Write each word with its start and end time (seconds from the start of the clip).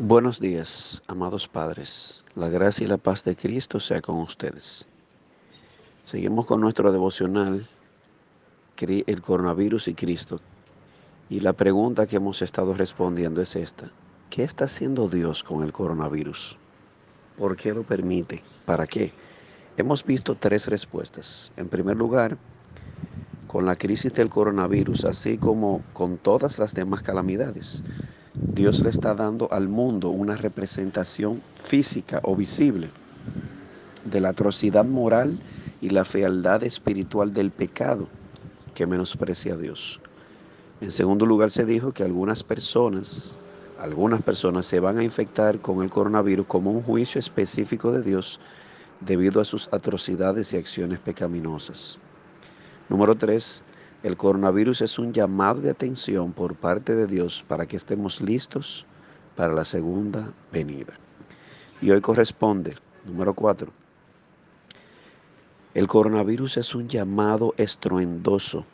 Buenos 0.00 0.38
días, 0.38 1.02
amados 1.08 1.48
padres. 1.48 2.24
La 2.36 2.48
gracia 2.48 2.84
y 2.84 2.86
la 2.86 2.98
paz 2.98 3.24
de 3.24 3.34
Cristo 3.34 3.80
sea 3.80 4.00
con 4.00 4.18
ustedes. 4.18 4.88
Seguimos 6.04 6.46
con 6.46 6.60
nuestro 6.60 6.92
devocional, 6.92 7.68
el 8.78 9.22
coronavirus 9.22 9.88
y 9.88 9.94
Cristo. 9.94 10.40
Y 11.28 11.40
la 11.40 11.52
pregunta 11.52 12.06
que 12.06 12.14
hemos 12.14 12.42
estado 12.42 12.74
respondiendo 12.74 13.42
es 13.42 13.56
esta. 13.56 13.90
¿Qué 14.30 14.44
está 14.44 14.66
haciendo 14.66 15.08
Dios 15.08 15.42
con 15.42 15.64
el 15.64 15.72
coronavirus? 15.72 16.56
¿Por 17.36 17.56
qué 17.56 17.74
lo 17.74 17.82
permite? 17.82 18.44
¿Para 18.66 18.86
qué? 18.86 19.12
Hemos 19.76 20.04
visto 20.04 20.36
tres 20.36 20.68
respuestas. 20.68 21.50
En 21.56 21.68
primer 21.68 21.96
lugar, 21.96 22.38
con 23.48 23.66
la 23.66 23.74
crisis 23.74 24.14
del 24.14 24.30
coronavirus, 24.30 25.06
así 25.06 25.38
como 25.38 25.82
con 25.92 26.18
todas 26.18 26.60
las 26.60 26.72
demás 26.72 27.02
calamidades. 27.02 27.82
Dios 28.46 28.82
le 28.82 28.90
está 28.90 29.14
dando 29.14 29.48
al 29.52 29.68
mundo 29.68 30.10
una 30.10 30.36
representación 30.36 31.42
física 31.62 32.20
o 32.22 32.36
visible 32.36 32.90
de 34.04 34.20
la 34.20 34.30
atrocidad 34.30 34.84
moral 34.84 35.38
y 35.80 35.90
la 35.90 36.04
fealdad 36.04 36.62
espiritual 36.64 37.32
del 37.32 37.50
pecado 37.50 38.08
que 38.74 38.86
menosprecia 38.86 39.54
a 39.54 39.56
Dios. 39.56 40.00
En 40.80 40.92
segundo 40.92 41.26
lugar 41.26 41.50
se 41.50 41.64
dijo 41.64 41.92
que 41.92 42.04
algunas 42.04 42.44
personas, 42.44 43.38
algunas 43.78 44.22
personas 44.22 44.66
se 44.66 44.80
van 44.80 44.98
a 44.98 45.04
infectar 45.04 45.58
con 45.58 45.82
el 45.82 45.90
coronavirus 45.90 46.46
como 46.46 46.70
un 46.70 46.82
juicio 46.82 47.18
específico 47.18 47.92
de 47.92 48.02
Dios 48.02 48.38
debido 49.00 49.40
a 49.40 49.44
sus 49.44 49.68
atrocidades 49.72 50.52
y 50.52 50.56
acciones 50.56 51.00
pecaminosas. 51.00 51.98
Número 52.88 53.16
tres, 53.16 53.62
el 54.02 54.16
coronavirus 54.16 54.82
es 54.82 54.98
un 54.98 55.12
llamado 55.12 55.60
de 55.60 55.70
atención 55.70 56.32
por 56.32 56.54
parte 56.54 56.94
de 56.94 57.06
Dios 57.06 57.44
para 57.46 57.66
que 57.66 57.76
estemos 57.76 58.20
listos 58.20 58.86
para 59.34 59.52
la 59.52 59.64
segunda 59.64 60.32
venida. 60.52 60.94
Y 61.80 61.90
hoy 61.90 62.00
corresponde, 62.00 62.76
número 63.04 63.34
cuatro, 63.34 63.72
el 65.74 65.86
coronavirus 65.86 66.58
es 66.58 66.74
un 66.74 66.88
llamado 66.88 67.54
estruendoso 67.56 68.64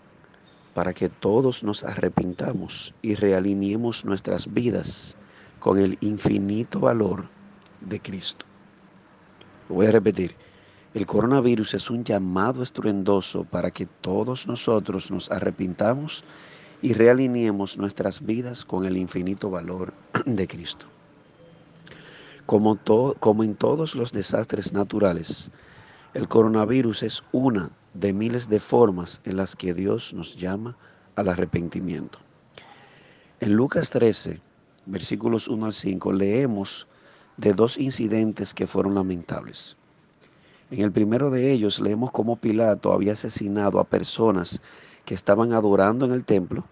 para 0.75 0.93
que 0.93 1.09
todos 1.09 1.63
nos 1.63 1.85
arrepintamos 1.85 2.95
y 3.01 3.15
realineemos 3.15 4.05
nuestras 4.05 4.53
vidas 4.53 5.17
con 5.59 5.79
el 5.79 5.97
infinito 6.01 6.81
valor 6.81 7.25
de 7.81 8.01
Cristo. 8.01 8.45
voy 9.69 9.87
a 9.87 9.93
repetir. 9.93 10.44
El 10.95 11.07
coronavirus 11.07 11.75
es 11.75 11.91
un 11.91 12.05
llamado 12.05 12.63
estruendoso 12.63 13.43
para 13.43 13.73
que 13.73 13.85
todos 13.85 14.47
nosotros 14.47 15.11
nos 15.11 15.29
arrepintamos 15.29 16.23
y 16.83 16.93
realineemos 16.93 17.79
nuestras 17.79 18.25
vidas 18.25 18.65
con 18.65 18.85
el 18.85 18.97
infinito 18.97 19.51
valor 19.51 19.93
de 20.25 20.47
Cristo. 20.47 20.87
Como, 22.47 22.79
como 23.19 23.43
en 23.43 23.57
todos 23.57 23.97
los 23.97 24.13
desastres 24.13 24.73
naturales, 24.73 25.51
el 26.13 26.29
coronavirus 26.29 27.03
es 27.03 27.25
una 27.33 27.73
de 27.93 28.13
miles 28.13 28.49
de 28.49 28.61
formas 28.61 29.21
en 29.25 29.37
las 29.37 29.57
que 29.57 29.75
Dios 29.75 30.15
nos 30.15 30.37
llama 30.37 30.77
al 31.17 31.29
arrepentimiento. 31.29 32.21
En 33.41 33.55
Lucas 33.55 33.91
13, 33.91 34.41
versículos 34.87 35.49
1 35.49 35.67
al 35.67 35.75
5, 35.75 36.13
leemos 36.13 36.87
de 37.37 37.53
dos 37.53 37.79
incidentes 37.79 38.55
que 38.55 38.69
fueron 38.69 38.95
lamentables. 38.95 39.77
En 40.75 40.81
el 40.81 40.91
primero 40.91 41.31
de 41.31 41.53
ellos 41.53 41.79
leemos 41.79 42.11
cómo 42.11 42.35
Pilato 42.35 42.93
había 42.93 43.13
asesinado 43.13 43.79
a 43.79 43.85
personas 43.85 44.61
que 45.05 45.15
estaban 45.15 45.53
adorando 45.53 46.05
en 46.05 46.11
el 46.11 46.25
templo. 46.25 46.65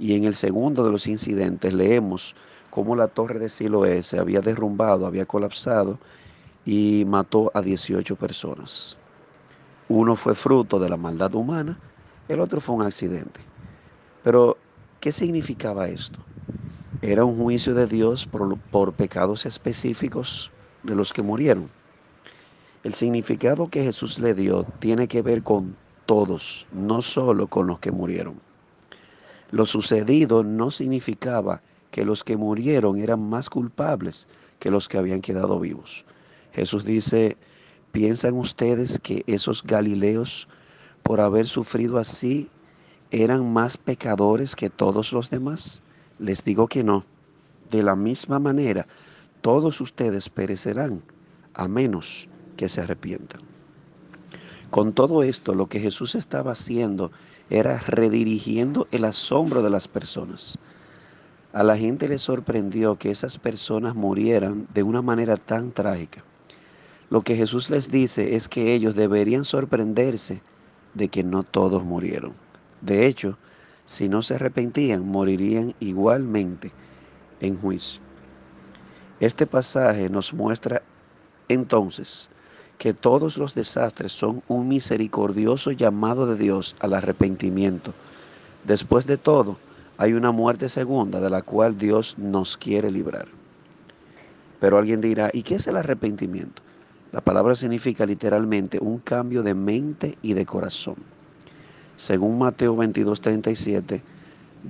Y 0.00 0.16
en 0.16 0.24
el 0.24 0.34
segundo 0.34 0.82
de 0.82 0.90
los 0.90 1.06
incidentes 1.06 1.72
leemos 1.72 2.34
cómo 2.70 2.96
la 2.96 3.06
torre 3.06 3.38
de 3.38 3.48
Siloé 3.48 4.02
se 4.02 4.18
había 4.18 4.40
derrumbado, 4.40 5.06
había 5.06 5.26
colapsado 5.26 6.00
y 6.66 7.04
mató 7.06 7.52
a 7.54 7.62
18 7.62 8.16
personas. 8.16 8.96
Uno 9.88 10.16
fue 10.16 10.34
fruto 10.34 10.80
de 10.80 10.88
la 10.88 10.96
maldad 10.96 11.32
humana, 11.36 11.78
el 12.26 12.40
otro 12.40 12.60
fue 12.60 12.74
un 12.74 12.82
accidente. 12.82 13.38
Pero, 14.24 14.56
¿qué 14.98 15.12
significaba 15.12 15.86
esto? 15.86 16.18
¿Era 17.00 17.24
un 17.24 17.36
juicio 17.36 17.74
de 17.74 17.86
Dios 17.86 18.26
por, 18.26 18.58
por 18.58 18.92
pecados 18.92 19.46
específicos 19.46 20.50
de 20.82 20.96
los 20.96 21.12
que 21.12 21.22
murieron? 21.22 21.79
El 22.82 22.94
significado 22.94 23.68
que 23.68 23.84
Jesús 23.84 24.18
le 24.18 24.32
dio 24.34 24.64
tiene 24.78 25.06
que 25.06 25.20
ver 25.20 25.42
con 25.42 25.76
todos, 26.06 26.66
no 26.72 27.02
solo 27.02 27.46
con 27.46 27.66
los 27.66 27.78
que 27.78 27.92
murieron. 27.92 28.40
Lo 29.50 29.66
sucedido 29.66 30.44
no 30.44 30.70
significaba 30.70 31.60
que 31.90 32.06
los 32.06 32.24
que 32.24 32.38
murieron 32.38 32.96
eran 32.96 33.28
más 33.28 33.50
culpables 33.50 34.28
que 34.58 34.70
los 34.70 34.88
que 34.88 34.96
habían 34.96 35.20
quedado 35.20 35.60
vivos. 35.60 36.06
Jesús 36.52 36.86
dice, 36.86 37.36
¿piensan 37.92 38.32
ustedes 38.38 38.98
que 38.98 39.24
esos 39.26 39.62
galileos, 39.62 40.48
por 41.02 41.20
haber 41.20 41.48
sufrido 41.48 41.98
así, 41.98 42.48
eran 43.10 43.52
más 43.52 43.76
pecadores 43.76 44.56
que 44.56 44.70
todos 44.70 45.12
los 45.12 45.28
demás? 45.28 45.82
Les 46.18 46.44
digo 46.44 46.66
que 46.66 46.82
no. 46.82 47.04
De 47.70 47.82
la 47.82 47.94
misma 47.94 48.38
manera, 48.38 48.86
todos 49.42 49.82
ustedes 49.82 50.30
perecerán, 50.30 51.02
a 51.52 51.68
menos 51.68 52.29
que 52.60 52.68
se 52.68 52.82
arrepientan. 52.82 53.40
Con 54.68 54.92
todo 54.92 55.22
esto, 55.22 55.54
lo 55.54 55.70
que 55.70 55.80
Jesús 55.80 56.14
estaba 56.14 56.52
haciendo 56.52 57.10
era 57.48 57.78
redirigiendo 57.78 58.86
el 58.90 59.06
asombro 59.06 59.62
de 59.62 59.70
las 59.70 59.88
personas. 59.88 60.58
A 61.54 61.62
la 61.62 61.78
gente 61.78 62.06
le 62.06 62.18
sorprendió 62.18 62.96
que 62.96 63.10
esas 63.10 63.38
personas 63.38 63.94
murieran 63.94 64.68
de 64.74 64.82
una 64.82 65.00
manera 65.00 65.38
tan 65.38 65.72
trágica. 65.72 66.22
Lo 67.08 67.22
que 67.22 67.34
Jesús 67.34 67.70
les 67.70 67.90
dice 67.90 68.36
es 68.36 68.46
que 68.46 68.74
ellos 68.74 68.94
deberían 68.94 69.46
sorprenderse 69.46 70.42
de 70.92 71.08
que 71.08 71.24
no 71.24 71.44
todos 71.44 71.82
murieron. 71.82 72.34
De 72.82 73.06
hecho, 73.06 73.38
si 73.86 74.10
no 74.10 74.20
se 74.20 74.34
arrepentían, 74.34 75.08
morirían 75.08 75.74
igualmente 75.80 76.72
en 77.40 77.56
juicio. 77.56 78.02
Este 79.18 79.46
pasaje 79.46 80.10
nos 80.10 80.34
muestra 80.34 80.82
entonces 81.48 82.28
que 82.80 82.94
todos 82.94 83.36
los 83.36 83.54
desastres 83.54 84.10
son 84.10 84.42
un 84.48 84.66
misericordioso 84.66 85.70
llamado 85.70 86.24
de 86.24 86.42
Dios 86.42 86.76
al 86.80 86.94
arrepentimiento. 86.94 87.92
Después 88.64 89.06
de 89.06 89.18
todo, 89.18 89.58
hay 89.98 90.14
una 90.14 90.30
muerte 90.30 90.70
segunda 90.70 91.20
de 91.20 91.28
la 91.28 91.42
cual 91.42 91.76
Dios 91.76 92.16
nos 92.16 92.56
quiere 92.56 92.90
librar. 92.90 93.26
Pero 94.60 94.78
alguien 94.78 95.02
dirá, 95.02 95.28
¿y 95.34 95.42
qué 95.42 95.56
es 95.56 95.66
el 95.66 95.76
arrepentimiento? 95.76 96.62
La 97.12 97.20
palabra 97.20 97.54
significa 97.54 98.06
literalmente 98.06 98.78
un 98.80 98.98
cambio 98.98 99.42
de 99.42 99.52
mente 99.52 100.16
y 100.22 100.32
de 100.32 100.46
corazón. 100.46 100.96
Según 101.96 102.38
Mateo 102.38 102.74
22:37, 102.76 104.00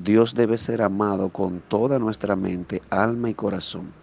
Dios 0.03 0.34
debe 0.34 0.59
ser 0.59 0.82
amado 0.82 1.28
con 1.28 1.60
toda 1.60 2.00
nuestra 2.00 2.34
mente, 2.34 2.82
alma 2.91 3.31
y 3.31 3.34
corazón. 3.34 4.00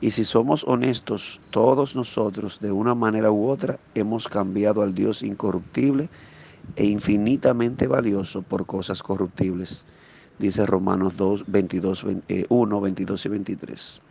Y 0.00 0.12
si 0.12 0.22
somos 0.22 0.64
honestos, 0.64 1.40
todos 1.50 1.96
nosotros, 1.96 2.60
de 2.60 2.70
una 2.70 2.94
manera 2.94 3.32
u 3.32 3.48
otra, 3.48 3.80
hemos 3.94 4.28
cambiado 4.28 4.82
al 4.82 4.94
Dios 4.94 5.24
incorruptible 5.24 6.08
e 6.76 6.84
infinitamente 6.84 7.88
valioso 7.88 8.42
por 8.42 8.64
cosas 8.64 9.02
corruptibles, 9.02 9.84
dice 10.38 10.66
Romanos 10.66 11.16
2, 11.16 11.44
22, 11.48 12.06
1, 12.48 12.80
22 12.80 13.26
y 13.26 13.28
23. 13.28 14.02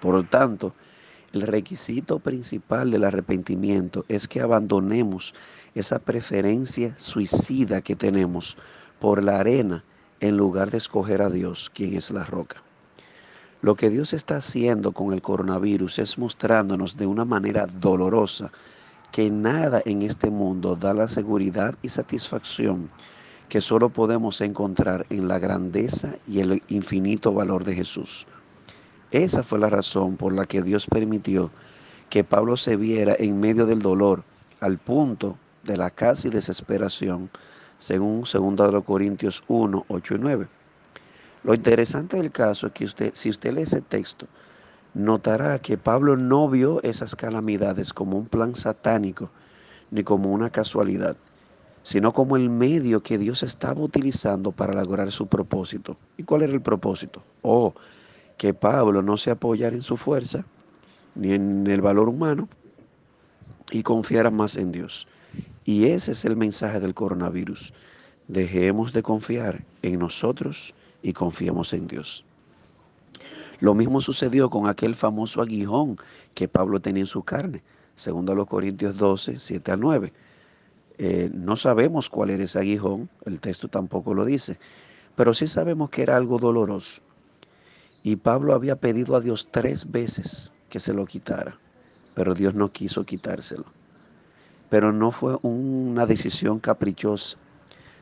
Por 0.00 0.14
lo 0.14 0.24
tanto, 0.24 0.72
el 1.34 1.42
requisito 1.42 2.18
principal 2.18 2.90
del 2.90 3.04
arrepentimiento 3.04 4.06
es 4.08 4.26
que 4.26 4.40
abandonemos 4.40 5.34
esa 5.74 5.98
preferencia 5.98 6.94
suicida 6.98 7.82
que 7.82 7.94
tenemos 7.94 8.56
por 8.98 9.22
la 9.22 9.38
arena 9.38 9.84
en 10.20 10.38
lugar 10.38 10.70
de 10.70 10.78
escoger 10.78 11.20
a 11.20 11.28
Dios, 11.28 11.70
quien 11.74 11.94
es 11.94 12.10
la 12.10 12.24
roca. 12.24 12.62
Lo 13.60 13.74
que 13.74 13.90
Dios 13.90 14.12
está 14.12 14.36
haciendo 14.36 14.92
con 14.92 15.12
el 15.12 15.20
coronavirus 15.20 15.98
es 15.98 16.16
mostrándonos 16.16 16.96
de 16.96 17.06
una 17.06 17.24
manera 17.24 17.66
dolorosa 17.66 18.52
que 19.10 19.30
nada 19.30 19.82
en 19.84 20.02
este 20.02 20.30
mundo 20.30 20.76
da 20.76 20.94
la 20.94 21.08
seguridad 21.08 21.74
y 21.82 21.88
satisfacción 21.88 22.90
que 23.48 23.60
solo 23.60 23.88
podemos 23.88 24.40
encontrar 24.42 25.06
en 25.10 25.26
la 25.26 25.38
grandeza 25.38 26.14
y 26.28 26.40
el 26.40 26.62
infinito 26.68 27.32
valor 27.32 27.64
de 27.64 27.74
Jesús. 27.74 28.26
Esa 29.10 29.42
fue 29.42 29.58
la 29.58 29.70
razón 29.70 30.16
por 30.16 30.34
la 30.34 30.44
que 30.44 30.62
Dios 30.62 30.86
permitió 30.86 31.50
que 32.10 32.24
Pablo 32.24 32.56
se 32.56 32.76
viera 32.76 33.16
en 33.18 33.40
medio 33.40 33.66
del 33.66 33.80
dolor 33.80 34.22
al 34.60 34.78
punto 34.78 35.36
de 35.64 35.76
la 35.76 35.90
casi 35.90 36.28
desesperación, 36.28 37.30
según 37.78 38.22
2 38.22 38.84
Corintios 38.84 39.42
1, 39.48 39.86
8 39.88 40.14
y 40.14 40.18
9. 40.18 40.48
Lo 41.48 41.54
interesante 41.54 42.18
del 42.18 42.30
caso 42.30 42.66
es 42.66 42.72
que 42.74 42.84
usted, 42.84 43.12
si 43.14 43.30
usted 43.30 43.54
lee 43.54 43.62
ese 43.62 43.80
texto, 43.80 44.26
notará 44.92 45.58
que 45.60 45.78
Pablo 45.78 46.14
no 46.14 46.46
vio 46.50 46.82
esas 46.82 47.16
calamidades 47.16 47.94
como 47.94 48.18
un 48.18 48.26
plan 48.26 48.54
satánico 48.54 49.30
ni 49.90 50.04
como 50.04 50.30
una 50.30 50.50
casualidad, 50.50 51.16
sino 51.82 52.12
como 52.12 52.36
el 52.36 52.50
medio 52.50 53.02
que 53.02 53.16
Dios 53.16 53.42
estaba 53.42 53.80
utilizando 53.80 54.52
para 54.52 54.74
lograr 54.74 55.10
su 55.10 55.26
propósito. 55.26 55.96
¿Y 56.18 56.24
cuál 56.24 56.42
era 56.42 56.52
el 56.52 56.60
propósito? 56.60 57.22
Oh, 57.40 57.72
que 58.36 58.52
Pablo 58.52 59.00
no 59.00 59.16
se 59.16 59.30
apoyara 59.30 59.74
en 59.74 59.82
su 59.82 59.96
fuerza 59.96 60.44
ni 61.14 61.32
en 61.32 61.66
el 61.66 61.80
valor 61.80 62.10
humano 62.10 62.46
y 63.70 63.84
confiara 63.84 64.30
más 64.30 64.54
en 64.56 64.70
Dios. 64.70 65.08
Y 65.64 65.86
ese 65.86 66.12
es 66.12 66.26
el 66.26 66.36
mensaje 66.36 66.78
del 66.78 66.92
coronavirus. 66.92 67.72
Dejemos 68.26 68.92
de 68.92 69.02
confiar 69.02 69.64
en 69.80 69.98
nosotros 69.98 70.74
y 71.02 71.12
confiemos 71.12 71.72
en 71.72 71.86
Dios. 71.86 72.24
Lo 73.60 73.74
mismo 73.74 74.00
sucedió 74.00 74.50
con 74.50 74.68
aquel 74.68 74.94
famoso 74.94 75.42
aguijón 75.42 75.96
que 76.34 76.48
Pablo 76.48 76.80
tenía 76.80 77.02
en 77.02 77.06
su 77.06 77.22
carne, 77.22 77.62
segundo 77.96 78.32
a 78.32 78.36
los 78.36 78.46
Corintios 78.46 78.96
12, 78.96 79.40
7 79.40 79.72
al 79.72 79.80
9. 79.80 80.12
Eh, 80.98 81.30
no 81.32 81.56
sabemos 81.56 82.08
cuál 82.08 82.30
era 82.30 82.44
ese 82.44 82.58
aguijón, 82.58 83.08
el 83.24 83.40
texto 83.40 83.68
tampoco 83.68 84.14
lo 84.14 84.24
dice, 84.24 84.58
pero 85.16 85.34
sí 85.34 85.46
sabemos 85.46 85.90
que 85.90 86.02
era 86.02 86.16
algo 86.16 86.38
doloroso. 86.38 87.02
Y 88.02 88.16
Pablo 88.16 88.54
había 88.54 88.76
pedido 88.76 89.16
a 89.16 89.20
Dios 89.20 89.48
tres 89.50 89.90
veces 89.90 90.52
que 90.68 90.78
se 90.78 90.92
lo 90.92 91.06
quitara, 91.06 91.58
pero 92.14 92.34
Dios 92.34 92.54
no 92.54 92.70
quiso 92.70 93.04
quitárselo. 93.04 93.64
Pero 94.70 94.92
no 94.92 95.10
fue 95.10 95.36
una 95.42 96.06
decisión 96.06 96.60
caprichosa, 96.60 97.38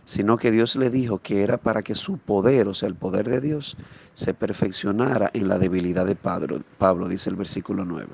sino 0.06 0.38
que 0.38 0.50
Dios 0.50 0.76
le 0.76 0.88
dijo 0.88 1.19
que 1.19 1.43
era 1.43 1.58
para 1.58 1.82
que 1.82 1.94
su 1.94 2.17
poder, 2.17 2.69
o 2.69 2.75
sea, 2.75 2.88
el 2.88 2.94
poder 2.94 3.29
de 3.29 3.43
Dios, 3.43 3.76
se 4.14 4.32
perfeccionara 4.32 5.31
en 5.35 5.49
la 5.49 5.58
debilidad 5.58 6.06
de 6.06 6.17
Pablo, 6.17 6.62
Pablo 6.79 7.08
dice 7.08 7.29
el 7.29 7.37
versículo 7.37 7.85
9. 7.85 8.08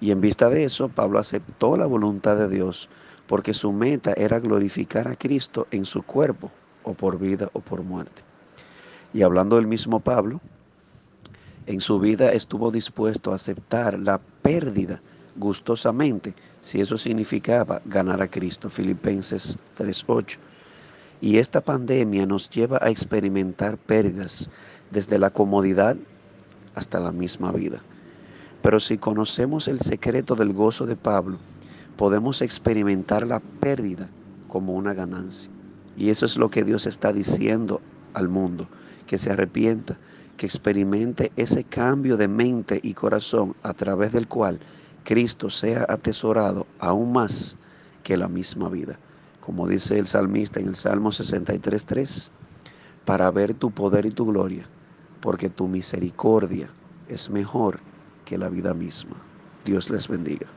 Y 0.00 0.12
en 0.12 0.20
vista 0.20 0.48
de 0.48 0.62
eso, 0.62 0.88
Pablo 0.88 1.18
aceptó 1.18 1.76
la 1.76 1.86
voluntad 1.86 2.36
de 2.36 2.48
Dios 2.48 2.88
porque 3.26 3.54
su 3.54 3.72
meta 3.72 4.12
era 4.12 4.38
glorificar 4.38 5.08
a 5.08 5.16
Cristo 5.16 5.66
en 5.70 5.84
su 5.84 6.02
cuerpo, 6.02 6.52
o 6.84 6.94
por 6.94 7.18
vida 7.18 7.50
o 7.52 7.60
por 7.60 7.82
muerte. 7.82 8.22
Y 9.12 9.22
hablando 9.22 9.56
del 9.56 9.66
mismo 9.66 10.00
Pablo, 10.00 10.40
en 11.66 11.80
su 11.80 11.98
vida 11.98 12.32
estuvo 12.32 12.70
dispuesto 12.70 13.32
a 13.32 13.34
aceptar 13.34 13.98
la 13.98 14.18
pérdida 14.18 15.00
gustosamente, 15.36 16.34
si 16.60 16.80
eso 16.80 16.96
significaba 16.96 17.82
ganar 17.84 18.22
a 18.22 18.28
Cristo. 18.28 18.70
Filipenses 18.70 19.58
3:8. 19.76 20.38
Y 21.20 21.38
esta 21.38 21.60
pandemia 21.60 22.26
nos 22.26 22.48
lleva 22.50 22.78
a 22.80 22.90
experimentar 22.90 23.76
pérdidas 23.76 24.50
desde 24.90 25.18
la 25.18 25.30
comodidad 25.30 25.96
hasta 26.74 27.00
la 27.00 27.12
misma 27.12 27.50
vida. 27.52 27.82
Pero 28.62 28.80
si 28.80 28.98
conocemos 28.98 29.68
el 29.68 29.80
secreto 29.80 30.36
del 30.36 30.52
gozo 30.52 30.86
de 30.86 30.96
Pablo, 30.96 31.38
podemos 31.96 32.42
experimentar 32.42 33.26
la 33.26 33.40
pérdida 33.40 34.08
como 34.48 34.74
una 34.74 34.94
ganancia. 34.94 35.50
Y 35.96 36.10
eso 36.10 36.26
es 36.26 36.36
lo 36.36 36.50
que 36.50 36.64
Dios 36.64 36.86
está 36.86 37.12
diciendo 37.12 37.80
al 38.14 38.28
mundo, 38.28 38.68
que 39.06 39.18
se 39.18 39.32
arrepienta, 39.32 39.98
que 40.36 40.46
experimente 40.46 41.32
ese 41.36 41.64
cambio 41.64 42.16
de 42.16 42.28
mente 42.28 42.78
y 42.82 42.94
corazón 42.94 43.56
a 43.64 43.74
través 43.74 44.12
del 44.12 44.28
cual 44.28 44.60
Cristo 45.04 45.50
sea 45.50 45.84
atesorado 45.88 46.66
aún 46.78 47.12
más 47.12 47.56
que 48.04 48.16
la 48.16 48.28
misma 48.28 48.68
vida. 48.68 48.98
Como 49.48 49.66
dice 49.66 49.98
el 49.98 50.06
salmista 50.06 50.60
en 50.60 50.68
el 50.68 50.76
Salmo 50.76 51.08
63.3, 51.08 52.30
para 53.06 53.30
ver 53.30 53.54
tu 53.54 53.70
poder 53.70 54.04
y 54.04 54.10
tu 54.10 54.26
gloria, 54.26 54.68
porque 55.22 55.48
tu 55.48 55.68
misericordia 55.68 56.68
es 57.08 57.30
mejor 57.30 57.80
que 58.26 58.36
la 58.36 58.50
vida 58.50 58.74
misma. 58.74 59.16
Dios 59.64 59.88
les 59.88 60.06
bendiga. 60.06 60.48